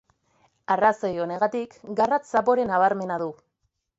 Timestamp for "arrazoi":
0.75-1.11